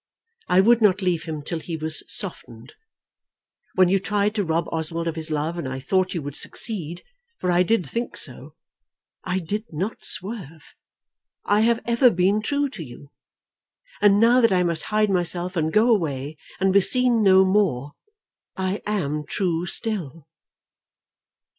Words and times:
I 0.47 0.61
would 0.61 0.81
not 0.81 1.03
leave 1.03 1.25
him 1.25 1.43
till 1.43 1.59
he 1.59 1.77
was 1.77 2.03
softened. 2.11 2.73
When 3.75 3.87
you 3.87 3.99
tried 3.99 4.33
to 4.33 4.43
rob 4.43 4.65
Oswald 4.71 5.07
of 5.07 5.15
his 5.15 5.29
love, 5.29 5.59
and 5.59 5.67
I 5.69 5.79
thought 5.79 6.15
you 6.15 6.23
would 6.23 6.35
succeed, 6.35 7.03
for 7.37 7.51
I 7.51 7.61
did 7.61 7.87
think 7.87 8.17
so, 8.17 8.55
I 9.23 9.37
did 9.37 9.65
not 9.71 10.03
swerve. 10.03 10.73
I 11.45 11.59
have 11.59 11.81
ever 11.85 12.09
been 12.09 12.41
true 12.41 12.67
to 12.69 12.83
you. 12.83 13.11
And 14.01 14.19
now 14.19 14.41
that 14.41 14.51
I 14.51 14.63
must 14.63 14.85
hide 14.85 15.11
myself 15.11 15.55
and 15.55 15.71
go 15.71 15.91
away, 15.91 16.35
and 16.59 16.73
be 16.73 16.81
seen 16.81 17.21
no 17.21 17.45
more, 17.45 17.91
I 18.57 18.81
am 18.87 19.23
true 19.27 19.67
still." 19.67 20.27